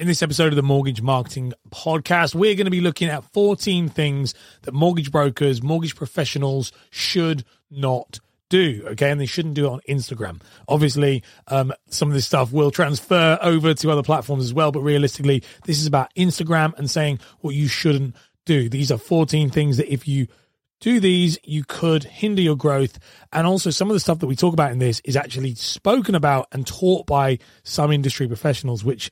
[0.00, 3.88] In this episode of the Mortgage Marketing Podcast, we're going to be looking at 14
[3.88, 4.32] things
[4.62, 8.84] that mortgage brokers, mortgage professionals should not do.
[8.90, 9.10] Okay.
[9.10, 10.40] And they shouldn't do it on Instagram.
[10.68, 14.70] Obviously, um, some of this stuff will transfer over to other platforms as well.
[14.70, 18.68] But realistically, this is about Instagram and saying what you shouldn't do.
[18.68, 20.28] These are 14 things that if you
[20.80, 23.00] do these, you could hinder your growth.
[23.32, 26.14] And also, some of the stuff that we talk about in this is actually spoken
[26.14, 29.10] about and taught by some industry professionals, which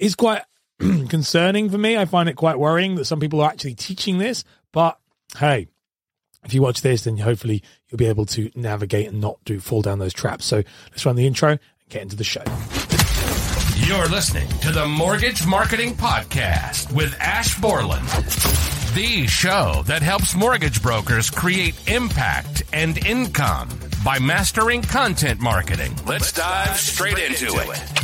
[0.00, 0.42] is quite
[0.78, 1.96] concerning for me.
[1.96, 4.44] I find it quite worrying that some people are actually teaching this.
[4.72, 4.98] But
[5.38, 5.68] hey,
[6.44, 9.82] if you watch this, then hopefully you'll be able to navigate and not do fall
[9.82, 10.46] down those traps.
[10.46, 12.42] So let's run the intro and get into the show.
[13.86, 18.06] You're listening to the Mortgage Marketing Podcast with Ash Borland,
[18.94, 23.68] the show that helps mortgage brokers create impact and income
[24.04, 25.94] by mastering content marketing.
[26.06, 27.99] Let's dive straight into it.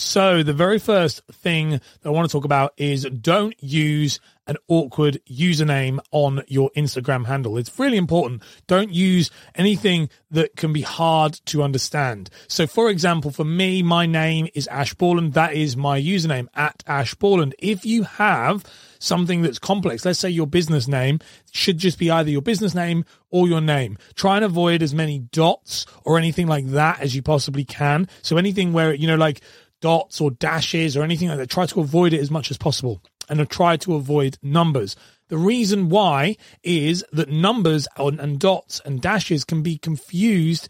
[0.00, 4.56] So, the very first thing that I want to talk about is don't use an
[4.66, 7.58] awkward username on your Instagram handle.
[7.58, 8.42] It's really important.
[8.66, 12.30] Don't use anything that can be hard to understand.
[12.48, 15.34] So, for example, for me, my name is Ash Borland.
[15.34, 17.54] That is my username at Ash Borland.
[17.58, 18.64] If you have
[18.98, 21.20] something that's complex, let's say your business name
[21.52, 23.98] should just be either your business name or your name.
[24.14, 28.08] Try and avoid as many dots or anything like that as you possibly can.
[28.22, 29.42] So, anything where, you know, like,
[29.80, 31.50] dots or dashes or anything like that.
[31.50, 34.96] Try to avoid it as much as possible and try to avoid numbers.
[35.28, 40.68] The reason why is that numbers and dots and dashes can be confused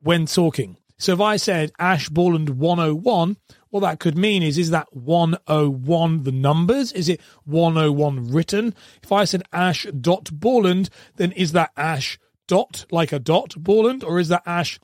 [0.00, 0.76] when talking.
[0.98, 3.36] So if I said Ash Borland 101,
[3.70, 6.92] what that could mean is, is that 101 the numbers?
[6.92, 8.74] Is it 101 written?
[9.02, 14.02] If I said Ash dot Borland, then is that Ash dot like a dot Borland
[14.02, 14.80] or is that Ash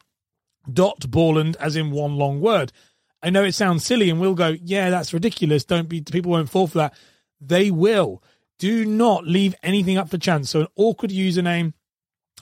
[0.71, 2.73] dot Borland as in one long word?
[3.25, 5.65] I know it sounds silly and we'll go, yeah, that's ridiculous.
[5.65, 6.95] Don't be, people won't fall for that.
[7.41, 8.23] They will.
[8.59, 10.51] Do not leave anything up for chance.
[10.51, 11.73] So an awkward username,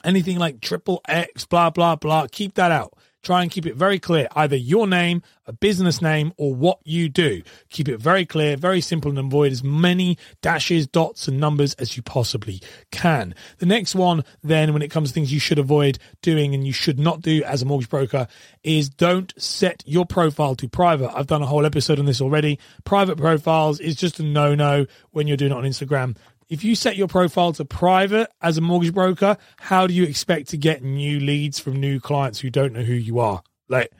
[0.02, 2.94] anything like triple X, blah, blah, blah, keep that out.
[3.22, 7.08] Try and keep it very clear, either your name, a business name, or what you
[7.08, 7.42] do.
[7.70, 11.96] Keep it very clear, very simple, and avoid as many dashes, dots, and numbers as
[11.96, 12.60] you possibly
[12.90, 13.34] can.
[13.58, 16.72] The next one, then, when it comes to things you should avoid doing and you
[16.72, 18.26] should not do as a mortgage broker,
[18.62, 21.16] is don't set your profile to private.
[21.16, 22.58] I've done a whole episode on this already.
[22.84, 26.16] Private profiles is just a no no when you're doing it on Instagram
[26.48, 30.50] if you set your profile to private as a mortgage broker, how do you expect
[30.50, 33.42] to get new leads from new clients who don't know who you are?
[33.68, 33.90] Like,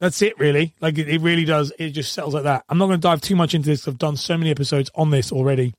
[0.00, 0.74] that's it, really.
[0.80, 1.72] Like, it, really does.
[1.78, 2.64] It just settles like that.
[2.68, 3.86] I'm not going to dive too much into this.
[3.86, 5.74] I've done so many episodes on this already.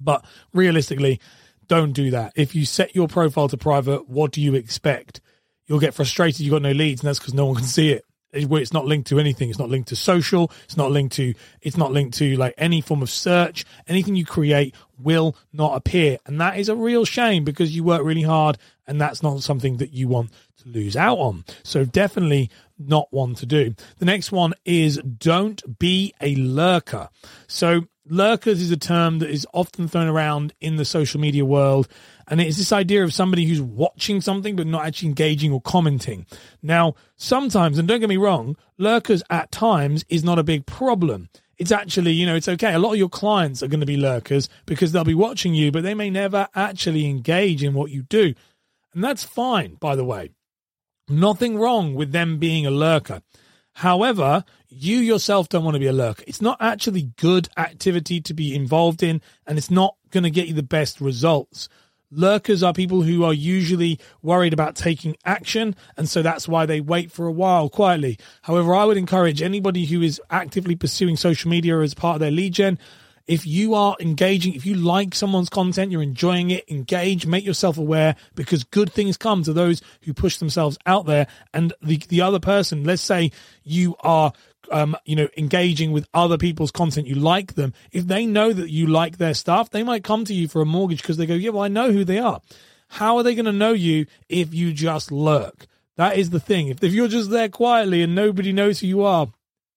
[0.00, 1.20] But realistically,
[1.68, 2.32] don't do that.
[2.36, 5.20] If you set your profile to private, what do you expect?
[5.66, 8.04] You'll get frustrated You've got no leads, and that's because no one can see it
[8.32, 9.50] it's not linked to anything.
[9.50, 10.50] It's not linked to social.
[10.64, 13.64] It's not linked to, it's not linked to like any form of search.
[13.88, 16.18] Anything you create will not appear.
[16.26, 19.78] And that is a real shame because you work really hard and that's not something
[19.78, 20.32] that you want
[20.62, 21.44] to lose out on.
[21.62, 23.74] So definitely not one to do.
[23.98, 27.08] The next one is don't be a lurker.
[27.46, 31.88] So lurkers is a term that is often thrown around in the social media world
[32.30, 36.26] and it's this idea of somebody who's watching something but not actually engaging or commenting.
[36.62, 41.28] Now, sometimes, and don't get me wrong, lurkers at times is not a big problem.
[41.58, 42.72] It's actually, you know, it's okay.
[42.72, 45.72] A lot of your clients are going to be lurkers because they'll be watching you,
[45.72, 48.32] but they may never actually engage in what you do.
[48.94, 50.30] And that's fine, by the way.
[51.08, 53.22] Nothing wrong with them being a lurker.
[53.80, 56.22] However, you yourself don't want to be a lurker.
[56.26, 60.48] It's not actually good activity to be involved in, and it's not going to get
[60.48, 61.70] you the best results.
[62.10, 66.82] Lurkers are people who are usually worried about taking action, and so that's why they
[66.82, 68.18] wait for a while quietly.
[68.42, 72.30] However, I would encourage anybody who is actively pursuing social media as part of their
[72.30, 72.78] lead gen.
[73.26, 77.78] If you are engaging, if you like someone's content, you're enjoying it, engage, make yourself
[77.78, 81.26] aware because good things come to those who push themselves out there.
[81.54, 83.30] And the, the other person, let's say
[83.62, 84.32] you are
[84.70, 88.70] um, you know, engaging with other people's content, you like them, if they know that
[88.70, 91.34] you like their stuff, they might come to you for a mortgage because they go,
[91.34, 92.40] yeah, well, I know who they are.
[92.88, 95.66] How are they going to know you if you just lurk?
[95.96, 96.68] That is the thing.
[96.68, 99.28] If, if you're just there quietly and nobody knows who you are,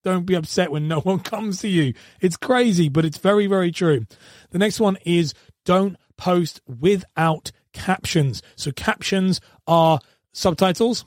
[0.04, 1.94] don't be upset when no one comes to you.
[2.22, 4.06] It's crazy, but it's very, very true.
[4.52, 5.34] The next one is
[5.66, 8.42] don't post without captions.
[8.56, 10.00] So captions are
[10.32, 11.06] subtitles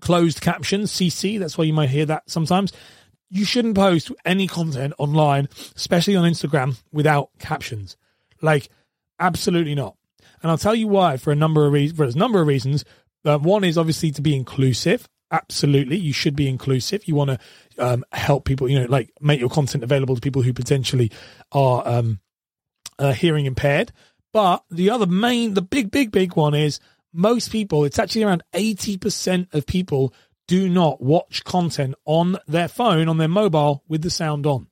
[0.00, 1.38] closed captions, CC.
[1.38, 2.72] That's why you might hear that sometimes.
[3.28, 7.96] You shouldn't post any content online, especially on Instagram, without captions.
[8.42, 8.68] Like,
[9.20, 9.96] absolutely not.
[10.42, 11.96] And I'll tell you why for a number of reasons.
[11.96, 12.84] For a number of reasons.
[13.24, 15.08] Uh, one is obviously to be inclusive.
[15.30, 17.06] Absolutely, you should be inclusive.
[17.06, 17.38] You want to
[17.78, 21.12] um, help people, you know, like make your content available to people who potentially
[21.52, 22.20] are um,
[22.98, 23.92] uh, hearing impaired.
[24.32, 26.80] But the other main, the big, big, big one is
[27.12, 30.14] most people, it's actually around 80% of people
[30.46, 34.66] do not watch content on their phone, on their mobile with the sound on.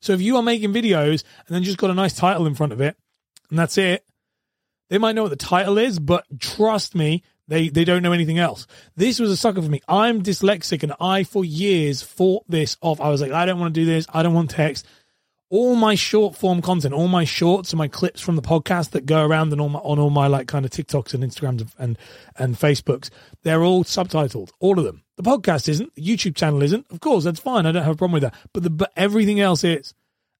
[0.00, 2.72] So if you are making videos and then just got a nice title in front
[2.72, 2.96] of it
[3.50, 4.04] and that's it,
[4.90, 8.38] they might know what the title is, but trust me, they they don't know anything
[8.38, 8.66] else.
[8.96, 9.80] This was a sucker for me.
[9.88, 13.00] I'm dyslexic and I for years fought this off.
[13.00, 14.06] I was like, I don't want to do this.
[14.12, 14.86] I don't want text
[15.50, 19.06] all my short form content, all my shorts and my clips from the podcast that
[19.06, 21.98] go around and all my, on all my like kind of TikToks and Instagrams and
[22.36, 23.10] and Facebooks,
[23.42, 25.02] they're all subtitled, all of them.
[25.16, 26.86] The podcast isn't, the YouTube channel isn't.
[26.90, 27.66] Of course, that's fine.
[27.66, 28.34] I don't have a problem with that.
[28.52, 29.94] But the but everything else is.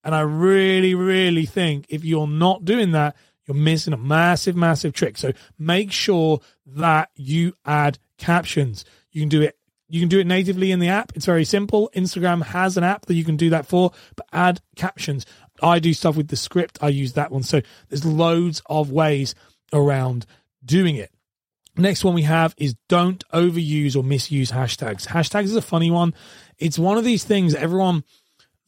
[0.04, 3.16] And I really, really think if you're not doing that,
[3.48, 5.16] you're missing a massive, massive trick.
[5.18, 8.84] So make sure that you add captions.
[9.10, 9.58] You can do it
[9.90, 11.12] you can do it natively in the app.
[11.14, 11.90] It's very simple.
[11.96, 15.24] Instagram has an app that you can do that for, but add captions.
[15.62, 16.78] I do stuff with Descript.
[16.82, 17.42] I use that one.
[17.42, 19.34] So there's loads of ways
[19.72, 20.26] around
[20.62, 21.10] doing it.
[21.76, 25.06] Next one we have is don't overuse or misuse hashtags.
[25.06, 26.12] Hashtags is a funny one.
[26.58, 28.04] It's one of these things everyone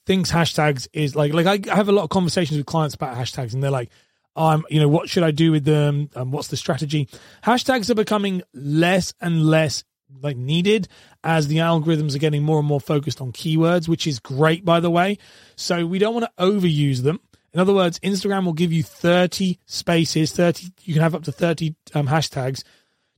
[0.07, 3.53] thinks hashtags is like like I have a lot of conversations with clients about hashtags
[3.53, 3.91] and they're like
[4.37, 7.09] um you know what should I do with them um, what's the strategy
[7.45, 9.85] hashtags are becoming less and less
[10.23, 10.89] like needed
[11.23, 14.81] as the algorithms are getting more and more focused on keywords, which is great, by
[14.81, 15.19] the way.
[15.57, 17.21] So we don't want to overuse them.
[17.53, 21.33] In other words, Instagram will give you 30 spaces, 30, you can have up to
[21.33, 22.63] 30 um, hashtags.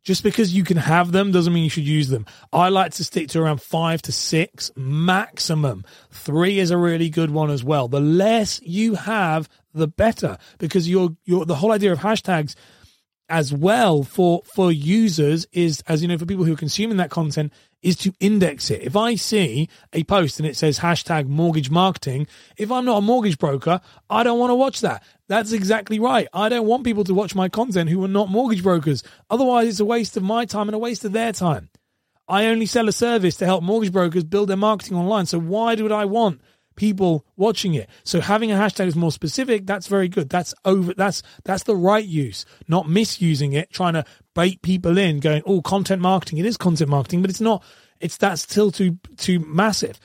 [0.02, 2.26] Just because you can have them doesn't mean you should use them.
[2.52, 5.84] I like to stick to around five to six maximum.
[6.10, 7.86] Three is a really good one as well.
[7.86, 12.56] The less you have, the better because you're, you're, the whole idea of hashtags
[13.28, 17.08] as well for for users is as you know for people who are consuming that
[17.08, 17.50] content
[17.80, 18.82] is to index it.
[18.82, 22.26] If I see a post and it says hashtag mortgage marketing,
[22.56, 25.02] if I'm not a mortgage broker, I don't want to watch that.
[25.32, 26.28] That's exactly right.
[26.34, 29.02] I don't want people to watch my content who are not mortgage brokers.
[29.30, 31.70] Otherwise, it's a waste of my time and a waste of their time.
[32.28, 35.24] I only sell a service to help mortgage brokers build their marketing online.
[35.24, 36.42] So why would I want
[36.76, 37.88] people watching it.
[38.04, 39.66] So having a hashtag is more specific.
[39.66, 40.28] That's very good.
[40.28, 40.92] That's over.
[40.92, 44.04] That's that's the right use, not misusing it, trying to
[44.34, 46.40] bait people in, going, "Oh, content marketing.
[46.40, 47.64] It is content marketing, but it's not.
[48.00, 49.98] It's that's still too too massive."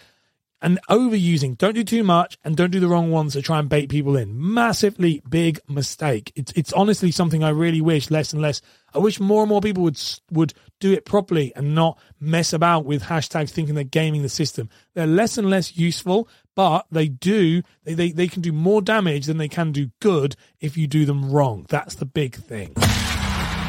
[0.60, 3.70] And overusing, don't do too much and don't do the wrong ones to try and
[3.70, 4.54] bait people in.
[4.54, 6.32] Massively big mistake.
[6.36, 8.62] It's it's honestly something I really wish less and less.
[8.94, 10.02] I wish more and more people would
[10.32, 14.70] would do it properly and not mess about with hashtags thinking they're gaming the system.
[14.96, 19.28] They're less and less useful, but they do they, they, they can do more damage
[19.28, 21.68] than they can do good if you do them wrong.
[21.70, 22.74] That's the big thing.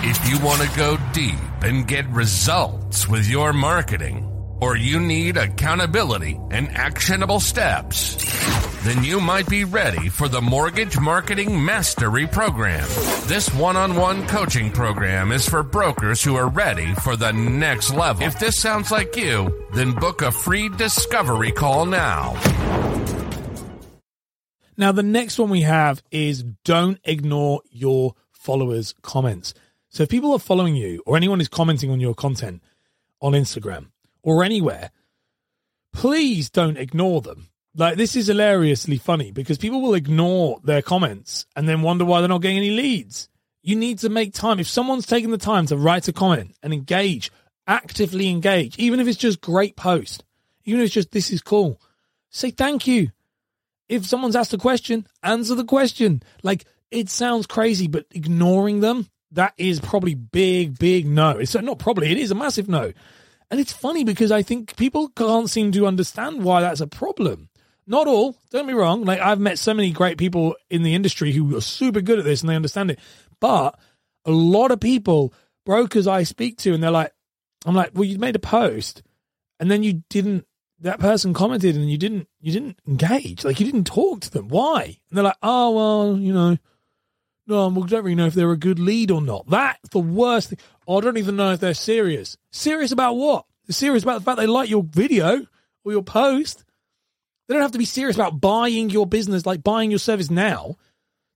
[0.00, 5.36] If you want to go deep and get results with your marketing, or you need
[5.36, 8.16] accountability and actionable steps,
[8.84, 12.86] then you might be ready for the Mortgage Marketing Mastery Program.
[13.26, 17.92] This one on one coaching program is for brokers who are ready for the next
[17.92, 18.22] level.
[18.22, 22.36] If this sounds like you, then book a free discovery call now.
[24.76, 29.52] Now, the next one we have is don't ignore your followers' comments.
[29.88, 32.62] So, if people are following you or anyone is commenting on your content
[33.20, 33.86] on Instagram,
[34.28, 34.90] or anywhere,
[35.94, 37.48] please don't ignore them.
[37.74, 42.20] Like this is hilariously funny because people will ignore their comments and then wonder why
[42.20, 43.30] they're not getting any leads.
[43.62, 44.60] You need to make time.
[44.60, 47.32] If someone's taking the time to write a comment and engage,
[47.66, 50.24] actively engage, even if it's just great post,
[50.66, 51.80] even if it's just this is cool,
[52.28, 53.10] say thank you.
[53.88, 56.22] If someone's asked a question, answer the question.
[56.42, 61.38] Like it sounds crazy, but ignoring them, that is probably big, big no.
[61.38, 62.92] It's not probably, it is a massive no.
[63.50, 67.48] And it's funny because I think people can't seem to understand why that's a problem.
[67.86, 69.04] Not all, don't be wrong.
[69.04, 72.24] Like I've met so many great people in the industry who are super good at
[72.26, 72.98] this and they understand it.
[73.40, 73.78] But
[74.26, 75.32] a lot of people,
[75.64, 77.12] brokers I speak to, and they're like,
[77.64, 79.02] I'm like, well, you made a post
[79.60, 80.46] and then you didn't
[80.80, 84.48] that person commented and you didn't you didn't engage like you didn't talk to them
[84.48, 86.56] why and they're like oh well you know
[87.48, 90.50] no we don't really know if they're a good lead or not that's the worst
[90.50, 92.38] thing Oh, I don't even know if they're serious.
[92.50, 93.44] Serious about what?
[93.66, 95.46] They're serious about the fact they like your video
[95.84, 96.64] or your post.
[97.46, 100.76] They don't have to be serious about buying your business, like buying your service now.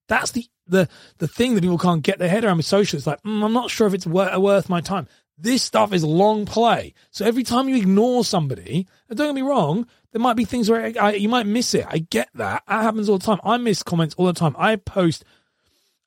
[0.09, 0.89] That's the the
[1.19, 2.97] the thing that people can't get their head around with social.
[2.97, 5.07] It's like mm, I'm not sure if it's worth, worth my time.
[5.37, 6.95] This stuff is long play.
[7.11, 10.71] So every time you ignore somebody, and don't get me wrong, there might be things
[10.71, 11.87] where I, I, you might miss it.
[11.89, 12.63] I get that.
[12.67, 13.41] That happens all the time.
[13.45, 14.55] I miss comments all the time.
[14.59, 15.25] I post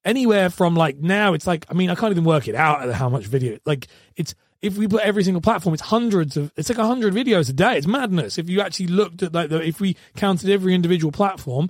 [0.06, 3.10] anywhere from like now it's like I mean I can't even work it out how
[3.10, 6.80] much video like it's if we put every single platform, it's hundreds of, it's like
[6.80, 7.78] a hundred videos a day.
[7.78, 8.40] It's madness.
[8.40, 11.70] If you actually looked at like if we counted every individual platform,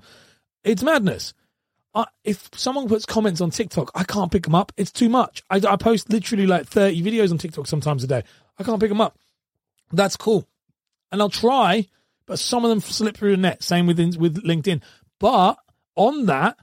[0.63, 1.33] it's madness.
[1.93, 4.71] Uh, if someone puts comments on TikTok, I can't pick them up.
[4.77, 5.43] It's too much.
[5.49, 8.23] I, I post literally like 30 videos on TikTok sometimes a day.
[8.57, 9.17] I can't pick them up.
[9.91, 10.47] That's cool.
[11.11, 11.87] And I'll try,
[12.25, 13.63] but some of them slip through the net.
[13.63, 14.81] Same with, with LinkedIn.
[15.19, 15.57] But
[15.95, 16.57] on that,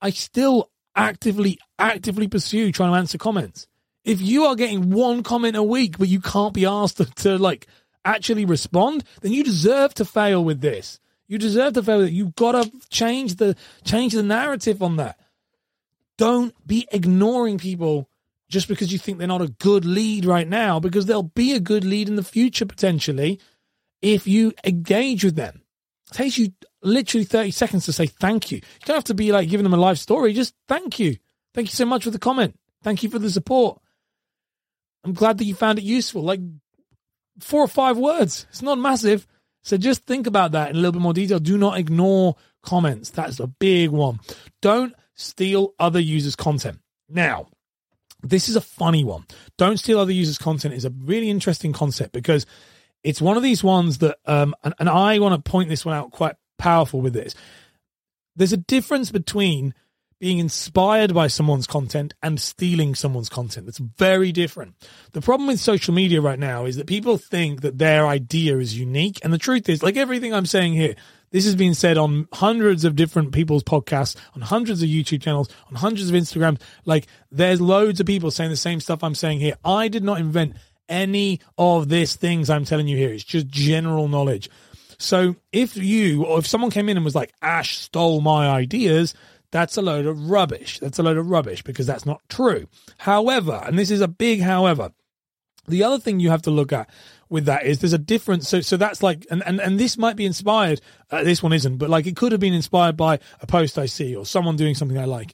[0.00, 3.68] I still actively, actively pursue trying to answer comments.
[4.04, 7.38] If you are getting one comment a week, but you can't be asked to, to
[7.38, 7.66] like
[8.04, 11.00] actually respond, then you deserve to fail with this.
[11.28, 12.06] You deserve to fail.
[12.06, 15.18] You've got to change the change the narrative on that.
[16.16, 18.08] Don't be ignoring people
[18.48, 21.60] just because you think they're not a good lead right now, because they'll be a
[21.60, 23.40] good lead in the future potentially
[24.02, 25.62] if you engage with them.
[26.10, 26.52] It takes you
[26.86, 28.58] literally 30 seconds to say thank you.
[28.58, 31.16] You don't have to be like giving them a life story, just thank you.
[31.54, 32.58] Thank you so much for the comment.
[32.82, 33.80] Thank you for the support.
[35.04, 36.22] I'm glad that you found it useful.
[36.22, 36.40] Like
[37.40, 38.46] four or five words.
[38.50, 39.26] It's not massive.
[39.62, 41.38] So just think about that in a little bit more detail.
[41.38, 43.10] Do not ignore comments.
[43.10, 44.20] That's a big one.
[44.62, 46.78] Don't steal other users' content.
[47.08, 47.48] Now,
[48.22, 49.24] this is a funny one.
[49.58, 52.46] Don't steal other users' content is a really interesting concept because
[53.02, 55.96] it's one of these ones that, um, and, and I want to point this one
[55.96, 57.34] out quite powerful with this.
[58.34, 59.74] There's a difference between
[60.18, 63.66] being inspired by someone's content and stealing someone's content.
[63.66, 64.74] That's very different.
[65.12, 68.78] The problem with social media right now is that people think that their idea is
[68.78, 69.20] unique.
[69.22, 70.94] And the truth is, like everything I'm saying here,
[71.32, 75.50] this has been said on hundreds of different people's podcasts, on hundreds of YouTube channels,
[75.68, 76.60] on hundreds of Instagrams.
[76.86, 79.56] Like there's loads of people saying the same stuff I'm saying here.
[79.64, 80.56] I did not invent
[80.88, 83.10] any of these things I'm telling you here.
[83.10, 84.48] It's just general knowledge.
[84.98, 89.14] So if you, or if someone came in and was like, Ash stole my ideas,
[89.50, 90.78] that's a load of rubbish.
[90.80, 92.66] That's a load of rubbish because that's not true.
[92.98, 94.92] However, and this is a big however,
[95.68, 96.88] the other thing you have to look at
[97.28, 98.48] with that is there's a difference.
[98.48, 100.80] So, so that's like, and, and, and this might be inspired.
[101.10, 103.86] Uh, this one isn't, but like it could have been inspired by a post I
[103.86, 105.32] see or someone doing something I like.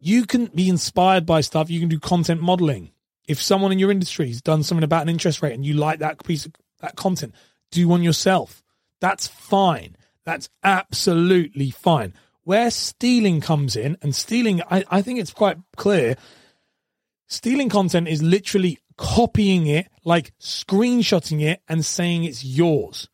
[0.00, 1.70] You can be inspired by stuff.
[1.70, 2.92] You can do content modeling.
[3.26, 5.98] If someone in your industry has done something about an interest rate and you like
[5.98, 7.34] that piece of that content,
[7.72, 8.62] do one yourself.
[9.00, 9.96] That's fine.
[10.24, 12.14] That's absolutely fine
[12.48, 16.16] where stealing comes in, and stealing, I, I think it's quite clear.
[17.26, 23.06] Stealing content is literally copying it, like screenshotting it and saying it's yours.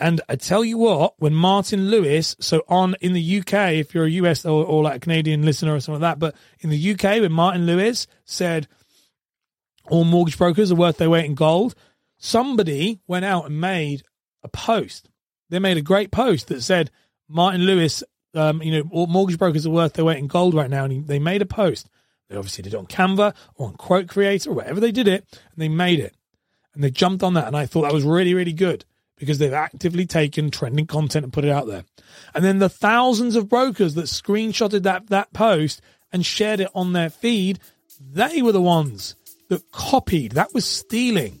[0.00, 4.06] And I tell you what, when Martin Lewis, so on in the UK, if you're
[4.06, 6.92] a US or, or like a Canadian listener or something like that, but in the
[6.92, 8.66] UK, when Martin Lewis said
[9.88, 11.76] all mortgage brokers are worth their weight in gold,
[12.18, 14.02] somebody went out and made
[14.44, 15.08] a post.
[15.50, 16.90] They made a great post that said
[17.28, 20.84] Martin Lewis um, you know, mortgage brokers are worth their weight in gold right now.
[20.84, 21.88] And they made a post.
[22.28, 25.26] They obviously did it on Canva or on Quote Creator or wherever they did it,
[25.30, 26.14] and they made it.
[26.74, 27.46] And they jumped on that.
[27.46, 28.84] And I thought that was really, really good
[29.16, 31.84] because they've actively taken trending content and put it out there.
[32.34, 35.80] And then the thousands of brokers that screenshotted that, that post
[36.12, 37.60] and shared it on their feed,
[38.00, 39.14] they were the ones
[39.48, 40.32] that copied.
[40.32, 41.40] That was stealing.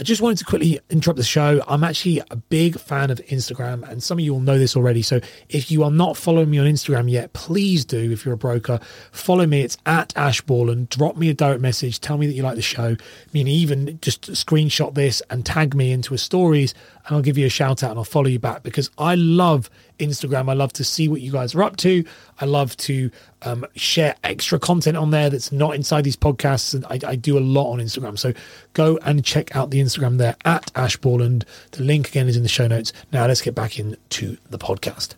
[0.00, 1.62] I just wanted to quickly interrupt the show.
[1.68, 5.02] I'm actually a big fan of Instagram, and some of you will know this already.
[5.02, 8.10] So if you are not following me on Instagram yet, please do.
[8.10, 8.80] If you're a broker,
[9.12, 9.60] follow me.
[9.60, 10.88] It's at Ash Borland.
[10.88, 12.00] Drop me a direct message.
[12.00, 12.96] Tell me that you like the show.
[12.98, 16.74] I mean, even just screenshot this and tag me into a stories,
[17.06, 19.68] and I'll give you a shout out and I'll follow you back because I love
[19.98, 20.48] Instagram.
[20.48, 22.04] I love to see what you guys are up to.
[22.40, 23.10] I love to
[23.42, 26.72] um, share extra content on there that's not inside these podcasts.
[26.74, 28.18] And I, I, do a lot on Instagram.
[28.18, 28.32] So
[28.72, 31.44] go and check out the Instagram there at Ash Borland.
[31.72, 32.92] The link again is in the show notes.
[33.12, 35.14] Now let's get back into the podcast.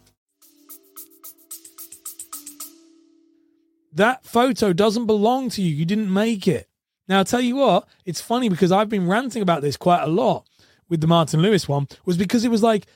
[3.92, 5.74] That photo doesn't belong to you.
[5.74, 6.68] You didn't make it.
[7.08, 10.08] Now, I'll tell you what, it's funny because I've been ranting about this quite a
[10.08, 10.44] lot
[10.88, 12.86] with the Martin Lewis one, was because it was like,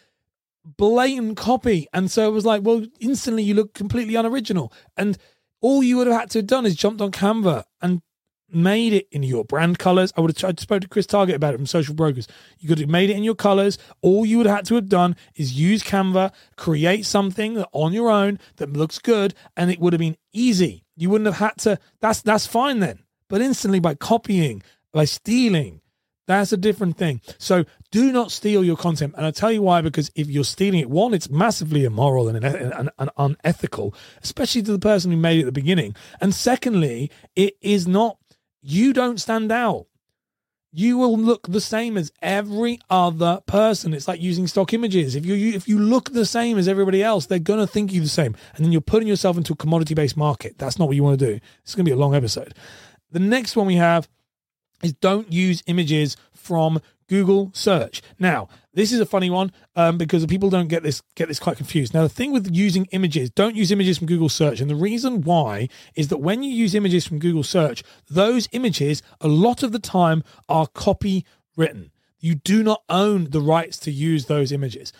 [0.65, 1.87] blatant copy.
[1.93, 4.73] And so it was like, well, instantly you look completely unoriginal.
[4.97, 5.19] And
[5.61, 8.03] all you would have had to have done is jumped on Canva and
[8.53, 10.13] made it in your brand colors.
[10.17, 12.27] I would have tried to spoke to Chris Target about it from Social Brokers.
[12.59, 13.79] You could have made it in your colors.
[14.03, 18.11] All you would have had to have done is use Canva, create something on your
[18.11, 20.85] own that looks good, and it would have been easy.
[20.97, 21.79] You wouldn't have had to.
[22.01, 23.01] That's that's fine then.
[23.29, 25.81] But instantly by copying, by stealing,
[26.31, 27.21] that's a different thing.
[27.39, 29.15] So do not steal your content.
[29.17, 32.45] And I'll tell you why, because if you're stealing it, one, it's massively immoral and,
[32.45, 35.95] and, and, unethical, especially to the person who made it at the beginning.
[36.21, 38.17] And secondly, it is not,
[38.63, 39.87] you don't stand out.
[40.73, 43.93] you will look the same as every other person.
[43.93, 45.17] It's like using stock images.
[45.17, 48.09] If you if you look the same as everybody else, they're gonna think you the
[48.09, 50.59] same, and then you're putting yourself into a commodity based market.
[50.59, 51.41] That's not what you want to do.
[51.63, 52.55] It's gonna be a long episode.
[53.11, 54.09] The next one we have
[54.83, 58.03] is don't use images from Google search.
[58.21, 61.57] Now, this is a funny one um, because people don't get this get this quite
[61.57, 61.93] confused.
[61.93, 65.23] Now, the thing with using images, don't use images from Google search, and the reason
[65.23, 69.73] why is that when you use images from Google search, those images a lot of
[69.73, 71.91] the time are copywritten.
[72.21, 74.93] You do not own the rights to use those images.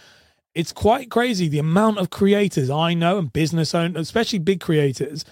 [0.53, 5.25] It's quite crazy the amount of creators I know and business owners, especially big creators,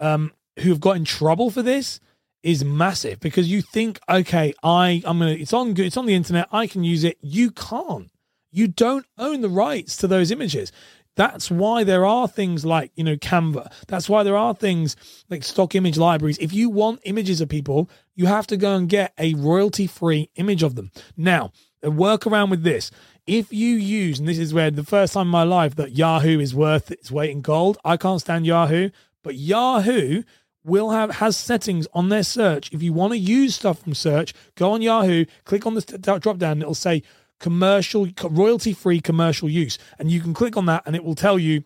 [0.00, 2.00] um, who have got in trouble for this
[2.44, 6.48] is massive because you think, okay, I I'm gonna it's on it's on the internet,
[6.52, 7.18] I can use it.
[7.20, 8.10] You can't.
[8.52, 10.70] You don't own the rights to those images.
[11.16, 13.72] That's why there are things like, you know, Canva.
[13.86, 14.96] That's why there are things
[15.30, 16.38] like stock image libraries.
[16.38, 20.30] If you want images of people, you have to go and get a royalty free
[20.36, 20.90] image of them.
[21.16, 22.90] Now, a workaround with this.
[23.26, 26.40] If you use, and this is where the first time in my life that Yahoo
[26.40, 28.90] is worth its weight in gold, I can't stand Yahoo,
[29.22, 30.24] but Yahoo
[30.64, 32.72] will have has settings on their search.
[32.72, 36.38] If you want to use stuff from search, go on Yahoo, click on the drop
[36.38, 37.02] down, it'll say
[37.38, 41.38] commercial royalty free commercial use, and you can click on that, and it will tell
[41.38, 41.64] you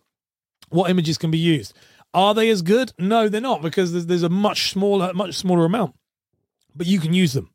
[0.69, 1.73] what images can be used.
[2.13, 2.91] Are they as good?
[2.99, 5.95] No, they're not because there's, there's a much smaller much smaller amount,
[6.75, 7.49] but you can use them.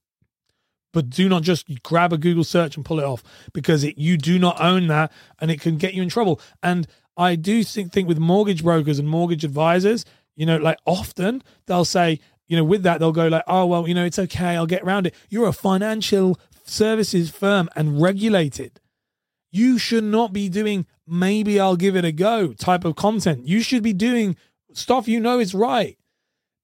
[0.92, 4.16] But do not just grab a Google search and pull it off because it, you
[4.16, 6.40] do not own that, and it can get you in trouble.
[6.62, 6.86] And
[7.16, 10.04] I do think, think with mortgage brokers and mortgage advisors,
[10.36, 13.88] you know, like often they'll say, you know, with that, they'll go like, oh, well,
[13.88, 14.56] you know, it's okay.
[14.56, 15.14] I'll get around it.
[15.30, 18.80] You're a financial services firm and regulated.
[19.50, 23.46] You should not be doing maybe I'll give it a go type of content.
[23.46, 24.36] You should be doing
[24.72, 25.96] stuff you know is right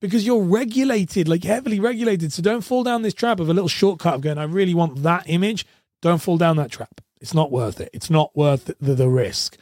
[0.01, 2.33] because you're regulated, like heavily regulated.
[2.33, 5.03] So don't fall down this trap of a little shortcut of going, I really want
[5.03, 5.65] that image.
[6.01, 6.99] Don't fall down that trap.
[7.21, 7.91] It's not worth it.
[7.93, 9.57] It's not worth the, the risk.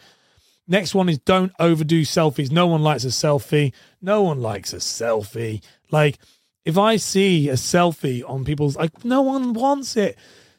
[0.68, 2.52] Next one is don't overdo selfies.
[2.52, 3.74] No one likes a selfie.
[4.02, 5.64] No one likes a selfie.
[5.92, 6.20] Like,
[6.66, 10.18] if I see a selfie on people's, like, no one wants it.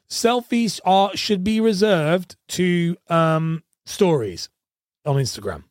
[0.08, 4.48] Selfies are should be reserved to um stories
[5.06, 5.64] on Instagram.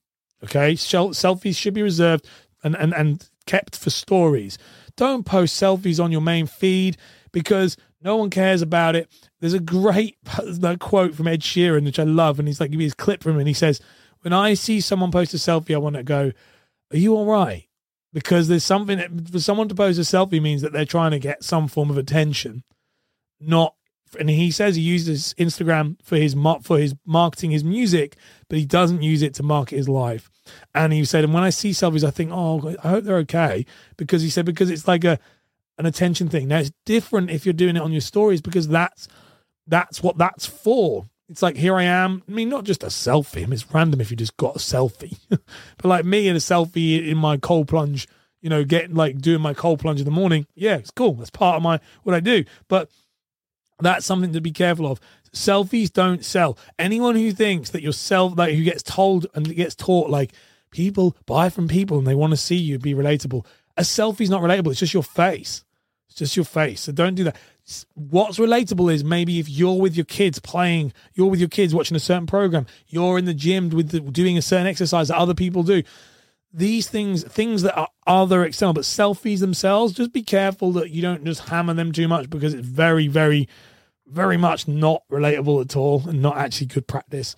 [0.43, 2.25] Okay, selfies should be reserved
[2.63, 4.57] and and and kept for stories.
[4.95, 6.95] Don't post selfies on your main feed
[7.31, 9.09] because no one cares about it.
[9.41, 10.17] There's a great
[10.79, 13.33] quote from Ed Sheeran which I love, and he's like, give me his clip from
[13.33, 13.81] him, and he says
[14.21, 16.31] when I see someone post a selfie, I want to go,
[16.91, 17.65] "Are you all right?"
[18.11, 21.43] Because there's something for someone to pose a selfie means that they're trying to get
[21.43, 22.63] some form of attention,
[23.39, 23.75] not.
[24.19, 28.15] And he says he uses Instagram for his for his marketing his music,
[28.47, 30.31] but he doesn't use it to market his life.
[30.73, 33.67] And he said, and when I see selfies, I think, oh, I hope they're okay,
[33.97, 35.19] because he said because it's like a
[35.77, 36.47] an attention thing.
[36.47, 39.07] Now it's different if you're doing it on your stories because that's
[39.67, 41.07] that's what that's for.
[41.29, 42.23] It's like here I am.
[42.27, 43.43] I mean, not just a selfie.
[43.43, 46.39] I mean, it's random if you just got a selfie, but like me in a
[46.39, 48.07] selfie in my cold plunge,
[48.41, 50.47] you know, getting like doing my cold plunge in the morning.
[50.55, 51.13] Yeah, it's cool.
[51.13, 52.45] That's part of my what I do.
[52.67, 52.89] But
[53.79, 54.99] that's something to be careful of.
[55.31, 56.57] Selfies don't sell.
[56.79, 60.33] Anyone who thinks that yourself, like who gets told and gets taught, like
[60.71, 63.45] people buy from people and they want to see you be relatable.
[63.77, 64.71] A selfie's not relatable.
[64.71, 65.63] It's just your face.
[66.07, 66.81] It's just your face.
[66.81, 67.37] So don't do that
[67.93, 71.97] what's relatable is maybe if you're with your kids playing, you're with your kids watching
[71.97, 75.33] a certain program, you're in the gym with the, doing a certain exercise that other
[75.33, 75.83] people do.
[76.51, 81.01] These things, things that are other external, but selfies themselves, just be careful that you
[81.01, 83.47] don't just hammer them too much because it's very, very,
[84.07, 87.35] very much not relatable at all and not actually good practice.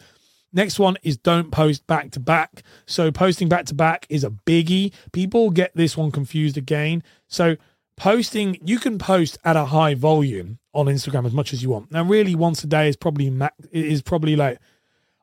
[0.53, 2.63] Next one is don't post back to back.
[2.85, 4.93] So posting back to back is a biggie.
[5.11, 7.03] People get this one confused again.
[7.27, 7.57] So
[7.97, 11.91] posting you can post at a high volume on Instagram as much as you want.
[11.91, 14.59] Now, really, once a day is probably max, is probably like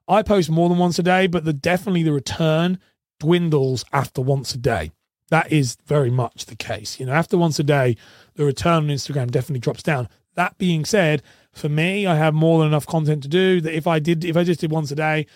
[0.06, 2.78] I post more than once a day, but the definitely the return
[3.20, 4.92] dwindles after once a day.
[5.30, 6.98] That is very much the case.
[6.98, 7.96] You know, after once a day,
[8.34, 10.08] the return on Instagram definitely drops down.
[10.34, 13.86] That being said, for me, I have more than enough content to do that if
[13.86, 15.26] I did if I just did once a day,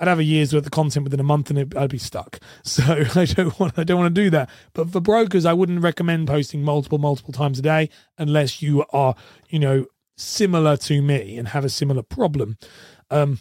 [0.00, 2.40] I'd have a year's worth of content within a month and it, I'd be stuck.
[2.62, 2.82] So
[3.14, 4.48] I don't want I don't want to do that.
[4.72, 9.14] But for brokers, I wouldn't recommend posting multiple multiple times a day unless you are
[9.48, 9.86] you know
[10.16, 12.56] similar to me and have a similar problem.
[13.10, 13.40] Um,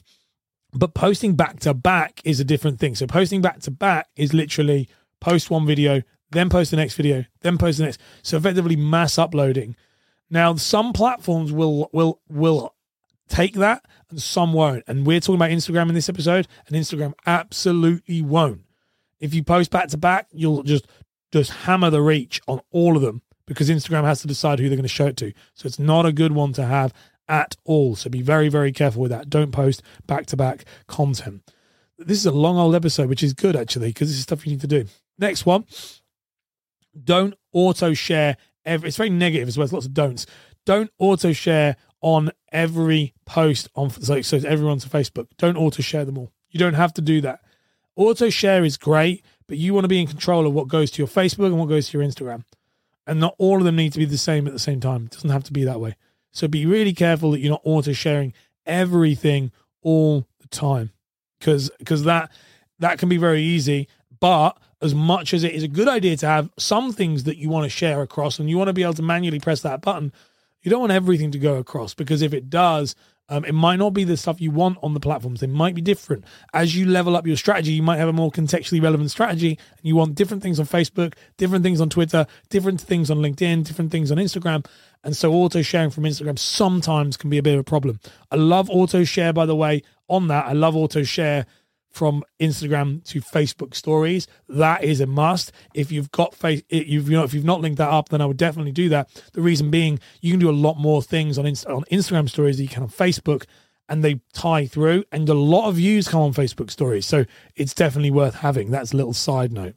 [0.73, 2.95] but posting back to back is a different thing.
[2.95, 7.25] So posting back to back is literally post one video, then post the next video,
[7.41, 7.99] then post the next.
[8.23, 9.75] So effectively mass uploading.
[10.29, 12.73] Now some platforms will will will
[13.29, 14.83] take that and some won't.
[14.87, 18.61] And we're talking about Instagram in this episode, and Instagram absolutely won't.
[19.19, 20.87] If you post back to back, you'll just
[21.31, 24.75] just hammer the reach on all of them because Instagram has to decide who they're
[24.75, 25.31] going to show it to.
[25.53, 26.93] So it's not a good one to have
[27.27, 27.95] at all.
[27.95, 29.29] So be very, very careful with that.
[29.29, 31.43] Don't post back to back content.
[31.97, 34.53] This is a long old episode, which is good actually, because this is stuff you
[34.53, 34.85] need to do.
[35.17, 35.65] Next one.
[37.03, 39.65] Don't auto share every it's very negative as well.
[39.65, 40.25] There's lots of don'ts.
[40.65, 45.27] Don't auto share on every post on so, so everyone's on Facebook.
[45.37, 46.31] Don't auto share them all.
[46.49, 47.41] You don't have to do that.
[47.95, 50.99] Auto share is great, but you want to be in control of what goes to
[50.99, 52.43] your Facebook and what goes to your Instagram.
[53.05, 55.05] And not all of them need to be the same at the same time.
[55.05, 55.95] It doesn't have to be that way.
[56.31, 58.33] So be really careful that you're not auto sharing
[58.65, 60.91] everything all the time.
[61.39, 62.31] Because because that
[62.79, 63.87] that can be very easy.
[64.19, 67.49] But as much as it is a good idea to have some things that you
[67.49, 70.13] want to share across and you want to be able to manually press that button,
[70.61, 72.95] you don't want everything to go across because if it does,
[73.29, 75.39] um, it might not be the stuff you want on the platforms.
[75.39, 76.25] They might be different.
[76.53, 79.83] As you level up your strategy, you might have a more contextually relevant strategy and
[79.83, 83.91] you want different things on Facebook, different things on Twitter, different things on LinkedIn, different
[83.91, 84.65] things on Instagram.
[85.03, 87.99] And so auto sharing from Instagram sometimes can be a bit of a problem.
[88.31, 90.47] I love auto share, by the way, on that.
[90.47, 91.45] I love auto share
[91.91, 94.27] from Instagram to Facebook stories.
[94.47, 95.51] That is a must.
[95.73, 98.25] If you've got face, you've you know if you've not linked that up, then I
[98.25, 99.09] would definitely do that.
[99.33, 102.57] The reason being, you can do a lot more things on Inst- on Instagram stories
[102.57, 103.45] that you can on Facebook,
[103.87, 107.05] and they tie through, and a lot of views come on Facebook stories.
[107.05, 107.25] So
[107.55, 108.71] it's definitely worth having.
[108.71, 109.75] That's a little side note.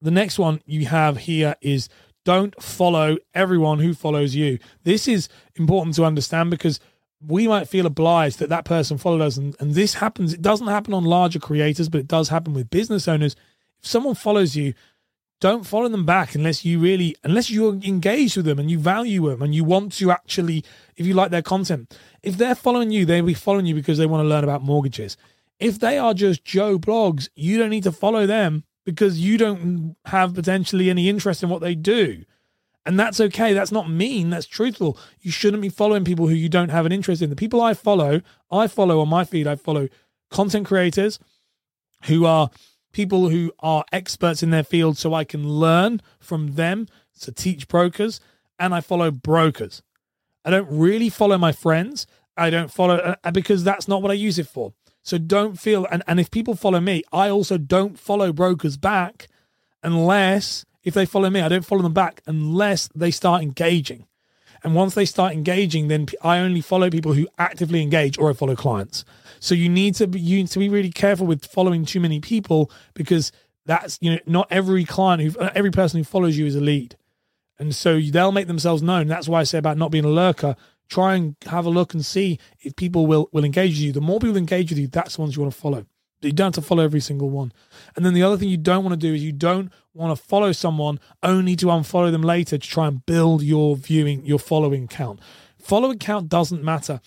[0.00, 1.88] The next one you have here is
[2.24, 4.58] don't follow everyone who follows you.
[4.84, 6.78] This is important to understand because
[7.26, 9.36] we might feel obliged that that person followed us.
[9.36, 12.70] And, and this happens it doesn't happen on larger creators but it does happen with
[12.70, 13.34] business owners.
[13.80, 14.74] If someone follows you
[15.40, 19.28] don't follow them back unless you really unless you're engaged with them and you value
[19.28, 20.64] them and you want to actually
[20.96, 21.96] if you like their content.
[22.22, 25.16] If they're following you they'll be following you because they want to learn about mortgages.
[25.58, 29.96] If they are just joe blogs you don't need to follow them because you don't
[30.06, 32.24] have potentially any interest in what they do
[32.88, 33.52] and that's okay.
[33.52, 34.30] That's not mean.
[34.30, 34.96] That's truthful.
[35.20, 37.28] You shouldn't be following people who you don't have an interest in.
[37.28, 39.88] The people I follow, I follow on my feed, I follow
[40.30, 41.18] content creators
[42.04, 42.48] who are
[42.92, 46.86] people who are experts in their field so I can learn from them
[47.20, 48.22] to teach brokers.
[48.58, 49.82] And I follow brokers.
[50.42, 52.06] I don't really follow my friends.
[52.38, 54.72] I don't follow uh, uh, because that's not what I use it for.
[55.02, 59.28] So don't feel, and, and if people follow me, I also don't follow brokers back
[59.82, 64.06] unless if they follow me, I don't follow them back unless they start engaging.
[64.64, 68.32] And once they start engaging, then I only follow people who actively engage or I
[68.32, 69.04] follow clients.
[69.40, 72.20] So you need to be, you need to be really careful with following too many
[72.20, 73.30] people because
[73.66, 76.96] that's, you know, not every client who, every person who follows you is a lead.
[77.58, 79.06] And so they'll make themselves known.
[79.06, 80.56] That's why I say about not being a lurker.
[80.88, 83.92] Try and have a look and see if people will, will engage with you.
[83.92, 85.84] The more people engage with you, that's the ones you want to follow.
[86.20, 87.52] You don't have to follow every single one.
[87.94, 90.24] And then the other thing you don't want to do is you don't want to
[90.24, 94.86] follow someone only to unfollow them later to try and build your viewing, your following
[94.86, 95.20] count.
[95.60, 97.00] Following count doesn't matter.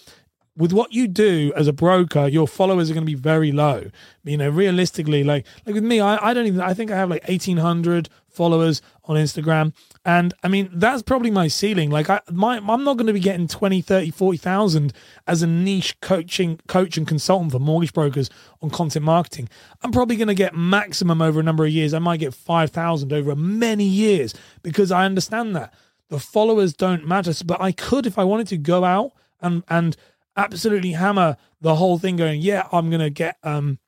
[0.57, 3.89] With what you do as a broker, your followers are going to be very low.
[4.25, 7.09] You know, realistically, like like with me, I, I don't even I think I have
[7.09, 9.73] like eighteen hundred followers on Instagram.
[10.05, 11.89] And I mean, that's probably my ceiling.
[11.89, 14.93] Like I my I'm not going to be getting 20, 30, 40,000
[15.27, 18.29] as a niche coaching coach and consultant for mortgage brokers
[18.61, 19.49] on content marketing.
[19.83, 21.93] I'm probably going to get maximum over a number of years.
[21.93, 25.73] I might get 5,000 over many years because I understand that.
[26.09, 29.95] The followers don't matter, but I could if I wanted to go out and and
[30.35, 33.79] absolutely hammer the whole thing going, yeah, I'm going to get um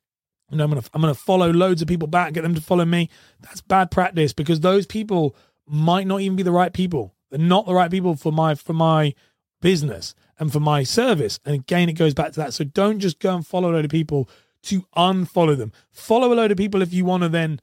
[0.53, 3.09] and I'm gonna I'm gonna follow loads of people back, get them to follow me.
[3.41, 5.35] That's bad practice because those people
[5.67, 7.13] might not even be the right people.
[7.29, 9.13] They're not the right people for my for my
[9.61, 11.39] business and for my service.
[11.45, 12.53] And again, it goes back to that.
[12.53, 14.29] So don't just go and follow a load of people
[14.63, 15.71] to unfollow them.
[15.91, 17.59] Follow a load of people if you want to then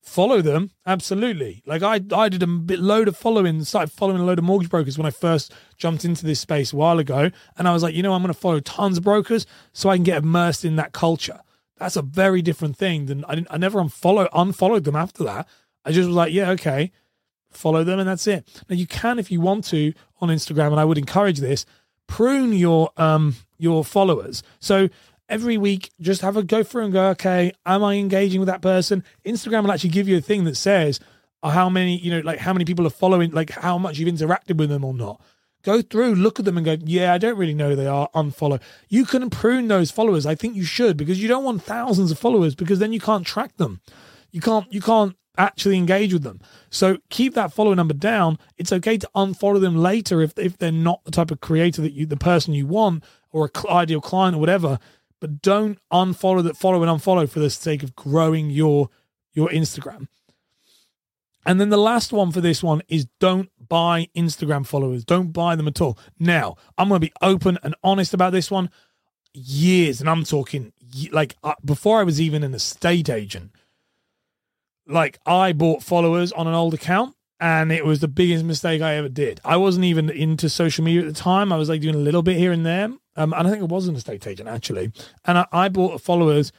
[0.00, 0.70] follow them.
[0.86, 1.62] Absolutely.
[1.66, 4.70] Like I I did a bit load of following, started following a load of mortgage
[4.70, 7.30] brokers when I first jumped into this space a while ago.
[7.56, 10.04] And I was like, you know, I'm gonna follow tons of brokers so I can
[10.04, 11.40] get immersed in that culture
[11.78, 15.48] that's a very different thing than I didn't I never unfollow unfollowed them after that.
[15.84, 16.92] I just was like, yeah, okay,
[17.50, 18.62] follow them and that's it.
[18.68, 21.64] Now you can if you want to on Instagram, and I would encourage this,
[22.06, 24.42] prune your um your followers.
[24.60, 24.88] So
[25.28, 28.62] every week just have a go through and go, okay, am I engaging with that
[28.62, 29.04] person?
[29.24, 31.00] Instagram will actually give you a thing that says
[31.42, 34.56] how many, you know, like how many people are following, like how much you've interacted
[34.56, 35.20] with them or not.
[35.62, 38.08] Go through, look at them, and go, yeah, I don't really know who they are.
[38.14, 38.60] Unfollow.
[38.88, 40.24] You can prune those followers.
[40.24, 43.26] I think you should because you don't want thousands of followers because then you can't
[43.26, 43.80] track them.
[44.30, 44.72] You can't.
[44.72, 46.40] You can't actually engage with them.
[46.68, 48.38] So keep that follower number down.
[48.56, 51.92] It's okay to unfollow them later if if they're not the type of creator that
[51.92, 54.78] you, the person you want, or a cl- ideal client or whatever.
[55.20, 58.90] But don't unfollow that follow and unfollow for the sake of growing your
[59.32, 60.08] your Instagram.
[61.48, 65.02] And then the last one for this one is don't buy Instagram followers.
[65.02, 65.98] Don't buy them at all.
[66.18, 68.68] Now, I'm going to be open and honest about this one.
[69.32, 70.74] Years, and I'm talking
[71.10, 73.52] like uh, before I was even an estate agent,
[74.86, 78.96] like I bought followers on an old account and it was the biggest mistake I
[78.96, 79.40] ever did.
[79.42, 81.50] I wasn't even into social media at the time.
[81.50, 82.84] I was like doing a little bit here and there.
[83.16, 84.92] Um, and I think it was an estate agent actually.
[85.24, 86.52] And I, I bought followers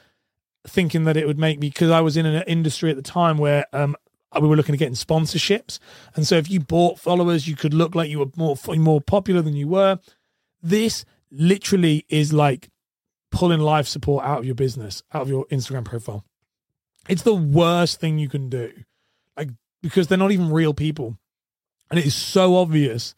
[0.67, 3.37] thinking that it would make me because I was in an industry at the time
[3.37, 3.95] where um,
[4.39, 5.79] we were looking at getting sponsorships.
[6.15, 9.41] And so if you bought followers, you could look like you were more more popular
[9.41, 9.99] than you were.
[10.61, 12.69] This literally is like
[13.31, 16.25] pulling life support out of your business, out of your Instagram profile.
[17.07, 18.71] It's the worst thing you can do.
[19.35, 19.49] Like
[19.81, 21.17] because they're not even real people.
[21.89, 23.15] And it is so obvious.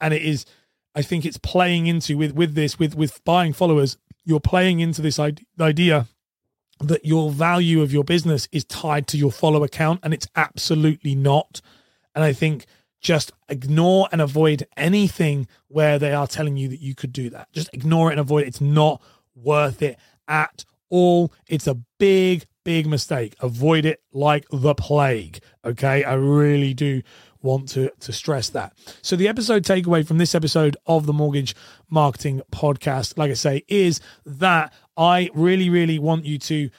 [0.00, 0.46] And it is
[0.94, 5.02] I think it's playing into with with this with with buying followers, you're playing into
[5.02, 5.18] this
[5.60, 6.06] idea
[6.80, 11.14] that your value of your business is tied to your follow account and it's absolutely
[11.14, 11.60] not.
[12.14, 12.66] And I think
[13.00, 17.50] just ignore and avoid anything where they are telling you that you could do that.
[17.52, 18.48] Just ignore it and avoid it.
[18.48, 19.00] It's not
[19.34, 21.32] worth it at all.
[21.46, 23.36] It's a big, big mistake.
[23.40, 25.40] Avoid it like the plague.
[25.64, 26.04] Okay.
[26.04, 27.02] I really do
[27.42, 28.72] want to to stress that.
[29.02, 31.54] So the episode takeaway from this episode of the Mortgage
[31.88, 36.70] Marketing Podcast, like I say, is that I really, really want you to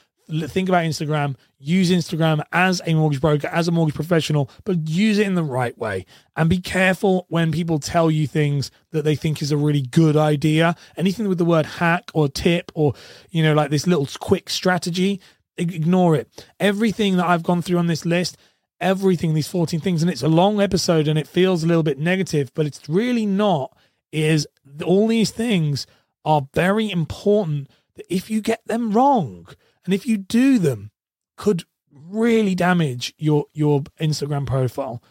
[0.46, 5.18] think about Instagram, use Instagram as a mortgage broker, as a mortgage professional, but use
[5.18, 6.04] it in the right way.
[6.36, 10.16] And be careful when people tell you things that they think is a really good
[10.16, 10.76] idea.
[10.96, 12.92] Anything with the word hack or tip or,
[13.30, 15.20] you know, like this little quick strategy,
[15.56, 16.46] ignore it.
[16.60, 18.36] Everything that I've gone through on this list,
[18.80, 21.98] everything, these 14 things, and it's a long episode and it feels a little bit
[21.98, 23.76] negative, but it's really not,
[24.12, 24.46] is
[24.84, 25.86] all these things
[26.24, 29.46] are very important that if you get them wrong
[29.84, 30.90] and if you do them,
[31.36, 35.02] could really damage your your Instagram profile.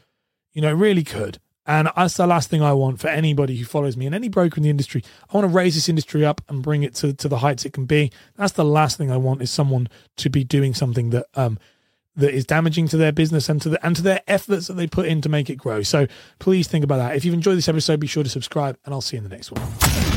[0.54, 1.39] You know, really could.
[1.67, 4.56] And that's the last thing I want for anybody who follows me and any broker
[4.56, 5.04] in the industry.
[5.30, 7.73] I want to raise this industry up and bring it to, to the heights it
[7.73, 8.10] can be.
[8.38, 11.60] That's the last thing I want is someone to be doing something that um
[12.15, 14.88] that is damaging to their business and to the and to their efforts that they
[14.88, 15.84] put in to make it grow.
[15.84, 16.08] So
[16.39, 17.15] please think about that.
[17.15, 19.36] If you've enjoyed this episode, be sure to subscribe and I'll see you in the
[19.36, 20.17] next one.